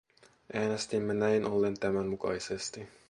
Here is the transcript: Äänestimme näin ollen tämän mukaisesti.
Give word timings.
Äänestimme 0.53 1.13
näin 1.13 1.45
ollen 1.45 1.79
tämän 1.79 2.07
mukaisesti. 2.07 2.87